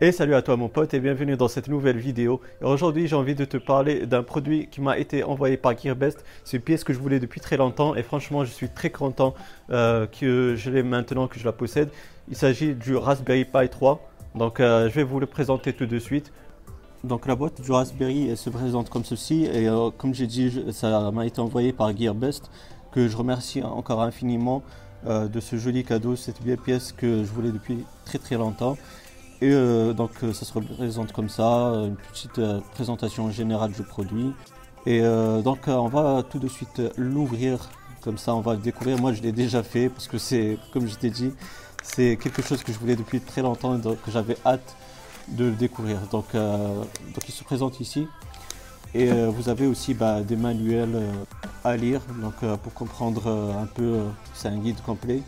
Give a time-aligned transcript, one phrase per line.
[0.00, 2.40] Et salut à toi mon pote et bienvenue dans cette nouvelle vidéo.
[2.62, 6.24] Aujourd'hui j'ai envie de te parler d'un produit qui m'a été envoyé par Gearbest.
[6.44, 9.34] C'est une pièce que je voulais depuis très longtemps et franchement je suis très content
[9.70, 11.90] euh, que je l'ai maintenant que je la possède.
[12.28, 14.00] Il s'agit du Raspberry Pi 3.
[14.36, 16.32] Donc euh, je vais vous le présenter tout de suite.
[17.04, 21.10] Donc la boîte du Raspberry se présente comme ceci et euh, comme j'ai dit ça
[21.10, 22.50] m'a été envoyé par Gearbest
[22.96, 24.62] que je remercie encore infiniment
[25.04, 28.76] de ce joli cadeau, cette belle pièce que je voulais depuis très très longtemps.
[29.42, 31.44] Et euh, donc euh, ça se représente comme ça,
[31.86, 34.32] une petite euh, présentation générale du produit.
[34.86, 35.02] Et
[35.42, 37.70] donc on va tout de suite l'ouvrir,
[38.02, 39.00] comme ça on va le découvrir.
[39.00, 41.32] Moi je l'ai déjà fait parce que c'est, comme je t'ai dit,
[41.82, 44.76] c'est quelque chose que je voulais depuis très longtemps et donc j'avais hâte
[45.26, 45.98] de le découvrir.
[46.12, 48.06] Donc, donc il se présente ici.
[48.94, 51.02] Et vous avez aussi bah, des manuels
[51.66, 54.00] à lire donc, pour comprendre un peu,
[54.34, 55.22] c'est un guide complet.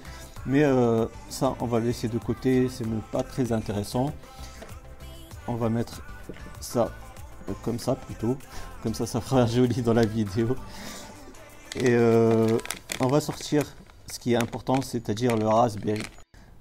[0.48, 4.12] Mais euh, ça, on va le laisser de côté, c'est même pas très intéressant.
[5.46, 6.02] On va mettre
[6.60, 6.90] ça
[7.62, 8.36] comme ça plutôt.
[8.82, 10.56] Comme ça, ça fera joli dans la vidéo.
[11.76, 12.56] Et euh,
[13.00, 13.62] on va sortir
[14.06, 16.02] ce qui est important, c'est-à-dire le Raspberry.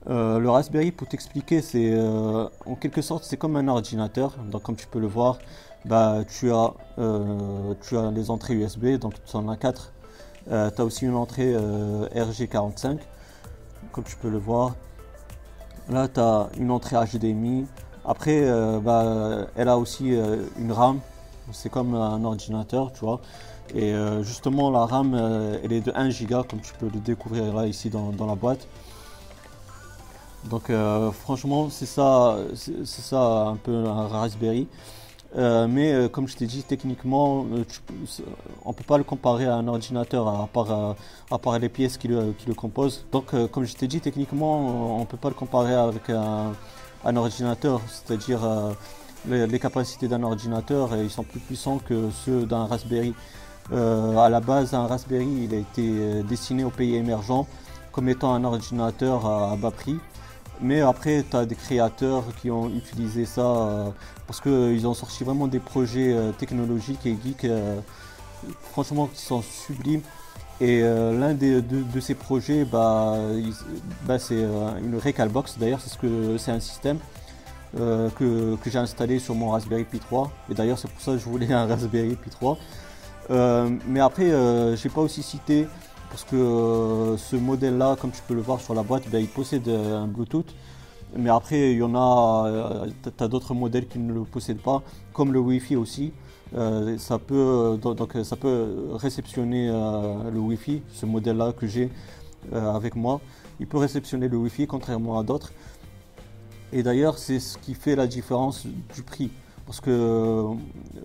[0.09, 4.35] Euh, le Raspberry, pour t'expliquer, c'est en quelque sorte, c'est comme un ordinateur.
[4.51, 5.39] Donc, comme tu peux le voir,
[5.87, 6.73] bah, tu, as,
[7.81, 9.93] tu as entrées USB, donc tu en as 4.
[10.45, 12.99] tu as aussi une entrée RG45
[13.91, 14.75] comme tu peux le voir.
[15.89, 17.65] Là, tu as une entrée HDMI.
[18.05, 20.99] Après, euh, bah, elle a aussi euh, une RAM.
[21.51, 23.21] C'est comme un ordinateur, tu vois.
[23.73, 25.15] Et euh, justement, la RAM,
[25.63, 28.35] elle est de 1 Go, comme tu peux le découvrir là, ici dans, dans la
[28.35, 28.67] boîte.
[30.45, 30.71] Donc,
[31.23, 34.67] franchement, c'est ça, c'est ça un peu un Raspberry.
[35.35, 37.63] Euh, mais euh, comme je t'ai dit, techniquement, euh,
[38.63, 42.07] on ne peut pas le comparer à un ordinateur à part, à les pièces qui
[42.07, 43.05] le, qui le composent.
[43.11, 46.53] Donc, comme je t'ai dit, techniquement, on ne peut pas le comparer avec un,
[47.05, 48.39] un ordinateur, c'est-à-dire
[49.27, 53.13] les, capacités d'un ordinateur, ils sont plus puissants que ceux d'un Raspberry.
[53.71, 57.47] à la base, un Raspberry, il a été destiné aux pays émergents
[57.91, 59.97] comme étant un ordinateur à bas prix.
[60.61, 63.89] Mais après, tu as des créateurs qui ont utilisé ça euh,
[64.25, 67.79] parce qu'ils ont sorti vraiment des projets euh, technologiques et geeks, euh,
[68.71, 70.01] franchement, qui sont sublimes.
[70.59, 71.61] Et l'un de,
[71.99, 73.15] ces projets, bah,
[74.07, 74.41] bah c'est
[74.81, 75.59] une Recalbox.
[75.59, 76.97] D'ailleurs, c'est ce que c'est un système
[77.75, 80.31] que, j'ai installé sur mon Raspberry Pi 3.
[80.49, 82.57] Et d'ailleurs, c'est pour ça que je voulais un Raspberry Pi 3.
[83.87, 84.31] mais après,
[84.75, 85.67] j'ai pas aussi cité
[86.09, 89.27] parce que euh, ce modèle-là, comme tu peux le voir sur la boîte, ben, il
[89.27, 90.53] possède euh, un Bluetooth.
[91.15, 94.61] Mais après, il y en a, euh, tu as d'autres modèles qui ne le possèdent
[94.61, 96.11] pas, comme le Wi-Fi aussi.
[96.97, 101.89] ça, peut, donc, ça peut réceptionner le Wi-Fi, ce modèle-là que j'ai
[102.51, 103.21] avec moi.
[103.59, 105.51] Il peut réceptionner le Wi-Fi, contrairement à d'autres.
[106.73, 109.31] Et d'ailleurs, c'est ce qui fait la différence du prix.
[109.67, 110.45] Parce que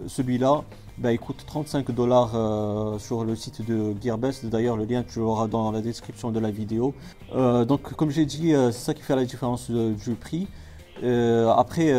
[0.06, 0.62] celui-là,
[0.96, 4.46] bah, il coûte 35 dollars euh, sur le site de Gearbest.
[4.46, 6.94] D'ailleurs, le lien tu l'auras dans la description de la vidéo.
[7.34, 10.46] Euh, donc, comme j'ai dit, euh, c'est ça qui fait la différence du prix.
[11.02, 11.92] après,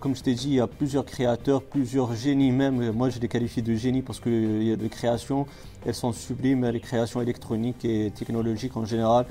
[0.00, 2.92] comme je t'ai dit, il y a plusieurs créateurs, plusieurs génies même.
[2.92, 5.46] Moi, je les qualifie de génies parce que les créations,
[5.84, 9.26] elles sont sublimes, les créations électroniques et technologiques en général,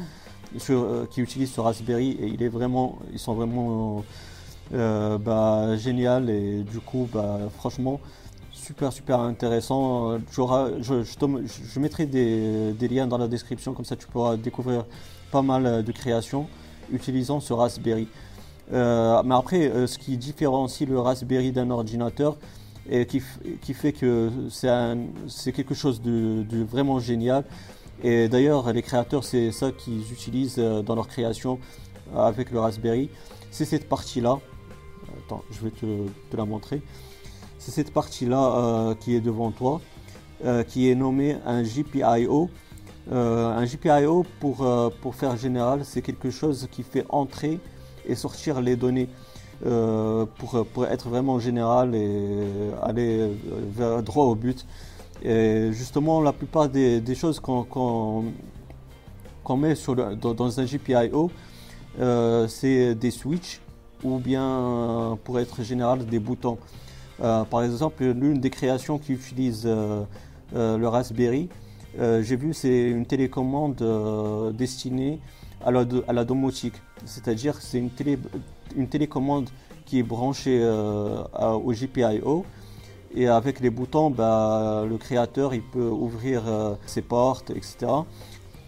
[1.09, 2.11] qui utilisent ce Raspberry.
[2.11, 4.03] Et il est vraiment, ils sont vraiment
[4.71, 6.29] bah, génial.
[6.29, 7.99] Et du coup, bah, franchement,
[8.51, 10.17] super super intéressant.
[10.31, 14.85] Je, je, mettrai des, liens dans la description, comme ça tu pourras découvrir
[15.31, 16.47] pas mal de créations
[16.91, 18.07] utilisant ce Raspberry.
[18.73, 22.35] Euh, mais après, euh, ce qui différencie le Raspberry d'un ordinateur
[22.89, 23.19] et qui,
[23.73, 24.29] fait que
[25.27, 27.43] c'est quelque chose de, vraiment génial.
[28.03, 31.59] Et d'ailleurs, les créateurs, c'est ça qu'ils utilisent euh, dans leur création
[32.15, 33.09] avec le Raspberry.
[33.49, 34.39] C'est cette partie-là.
[35.25, 36.81] Attends, je vais te la montrer
[37.65, 39.81] c'est cette partie-là euh, qui est devant toi,
[40.45, 42.49] euh, qui est nommée un GPIO.
[43.11, 44.67] Euh, un GPIO, pour,
[45.01, 47.59] pour faire général, c'est quelque chose qui fait entrer
[48.05, 49.09] et sortir les données.
[49.63, 53.31] pour, pour, être vraiment général et aller
[54.03, 54.65] droit au but.
[55.23, 58.23] Et justement, la plupart des, choses qu'on
[59.57, 59.73] met
[60.21, 61.31] dans, un GPIO,
[62.47, 63.61] c'est des switches
[64.03, 66.57] ou bien, pour être général, des boutons.
[67.21, 70.03] Euh, par exemple, l'une des créations qui utilise euh,
[70.55, 71.49] euh, le Raspberry,
[71.97, 73.81] j'ai vu, c'est une télécommande
[74.53, 75.19] destinée
[75.65, 76.75] à la, domotique.
[77.05, 78.19] C'est-à-dire c'est une, télé,
[78.75, 79.49] une télécommande
[79.85, 82.45] qui est branchée au GPIO.
[83.15, 86.43] Et avec les boutons, bah, le créateur peut ouvrir
[86.85, 87.87] ses portes, etc.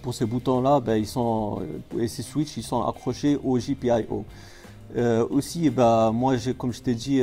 [0.01, 1.59] pour ces boutons-là, sont,
[1.99, 4.23] et ces switches, ils sont accrochés au GPIO.
[5.29, 7.21] Aussi, ben, moi, comme je t'ai dit,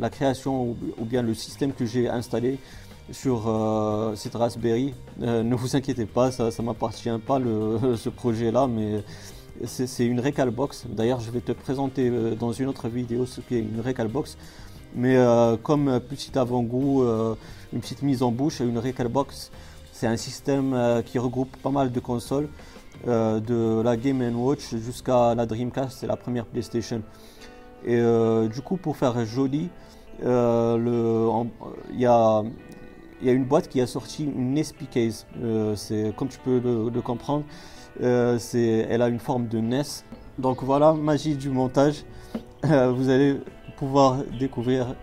[0.00, 2.58] la création ou, bien le système que j'ai installé
[3.12, 3.42] sur
[4.16, 7.38] cette Raspberry, ne vous inquiétez pas, ça ne m'appartient pas
[7.96, 9.02] ce projet-là, mais
[9.64, 10.86] c'est une Recalbox.
[10.88, 14.36] D'ailleurs, je vais te présenter euh, dans une autre vidéo ce qu'est une Recalbox.
[14.94, 17.34] Mais euh, comme petit avant-goût, euh,
[17.72, 19.50] une petite mise en bouche, une Recalbox,
[19.92, 22.48] c'est un système qui regroupe pas mal de consoles,
[23.04, 27.02] de la Game Watch jusqu'à la Dreamcast, c'est la première PlayStation.
[27.84, 28.00] Et
[28.52, 29.68] du coup, pour faire joli,
[30.20, 30.26] il
[31.98, 32.42] y a
[33.22, 35.26] il y a une boîte qui a sorti une SP case.
[35.74, 37.44] c'est comme tu peux le comprendre,
[38.02, 39.82] euh, elle a une forme de NES.
[40.38, 42.04] Donc voilà, magie du montage.
[42.64, 43.36] Euh, vous allez
[43.76, 44.94] pouvoir découvrir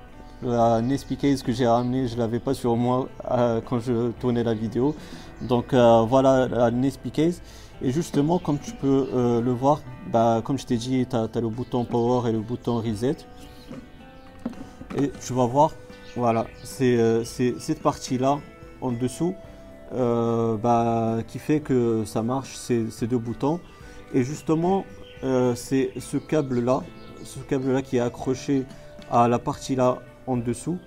[0.42, 2.08] la NES case que j'ai ramenée.
[2.08, 4.96] Je l'avais pas sur moi euh, quand je tournais la vidéo.
[5.48, 7.42] Donc voilà la NES case.
[7.82, 9.82] Et justement, comme tu peux le voir,
[10.12, 13.18] bah, comme je t'ai dit, tu as, le bouton power et le bouton reset.
[14.98, 15.72] Et tu vas voir,
[16.16, 18.40] voilà, c'est cette partie-là
[18.82, 19.36] en dessous
[19.94, 23.60] euh, bah, qui fait que ça marche, ces, deux boutons.
[24.14, 24.86] Et justement,
[25.24, 26.82] euh, c'est ce câble-là,
[27.24, 28.66] ce câble-là qui est accroché
[29.12, 30.80] à la partie là en dessous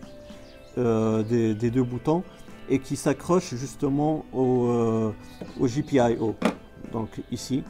[0.78, 2.24] euh, des, deux boutons
[2.68, 5.12] et qui s'accroche justement au,
[5.60, 6.34] au, GPIO,
[6.92, 7.62] donc ici.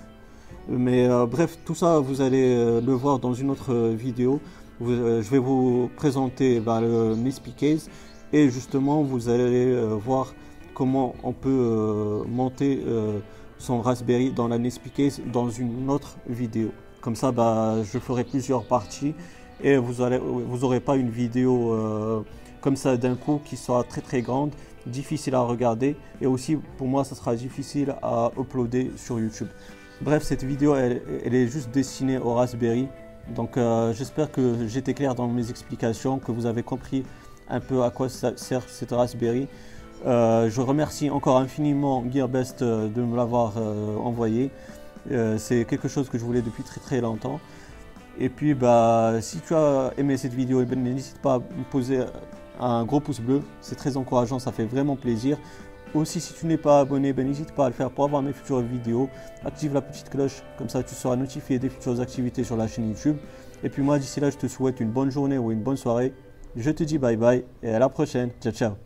[0.69, 4.40] Mais bref, tout ça, vous allez le voir dans une autre vidéo.
[4.81, 7.88] je vais vous présenter bah, le MISP Case
[8.32, 10.32] et justement, vous allez voir
[10.76, 13.20] comment on peut euh, monter euh,
[13.56, 14.58] son Raspberry dans la
[14.94, 16.70] Case dans une autre vidéo.
[17.00, 19.14] Comme ça, bah, je ferai plusieurs parties
[19.64, 22.20] et vous n'aurez vous pas une vidéo euh,
[22.66, 24.50] comme ça d'un coup qui sera très très grande,
[24.86, 29.46] difficile à regarder et aussi pour moi ça sera difficile à uploader sur YouTube.
[30.00, 31.00] Bref, cette vidéo elle,
[31.32, 32.88] est juste destinée au Raspberry.
[33.36, 33.56] Donc
[33.92, 37.04] j'espère que j'étais clair dans mes explications, que vous avez compris
[37.48, 39.46] un peu à quoi ça sert cette Raspberry.
[40.04, 44.50] Euh, je remercie encore infiniment Gearbest euh, de me l'avoir euh, envoyé.
[45.38, 47.38] c'est quelque chose que je voulais depuis très très longtemps.
[48.19, 51.64] Et puis bah, si tu as aimé cette vidéo, eh ben, n'hésite pas à me
[51.70, 52.00] poser
[52.61, 53.43] un gros pouce bleu.
[53.61, 55.38] C'est très encourageant, ça fait vraiment plaisir.
[55.94, 58.32] Aussi, si tu n'es pas abonné, ben, n'hésite pas à le faire pour avoir mes
[58.32, 59.08] futures vidéos.
[59.44, 62.88] Active la petite cloche, comme ça tu seras notifié des futures activités sur la chaîne
[62.88, 63.17] YouTube.
[63.62, 66.12] Et puis moi, d'ici là, je te souhaite une bonne journée ou une bonne soirée.
[66.55, 68.31] Je te dis bye bye et à la prochaine.
[68.41, 68.76] Ciao, ciao.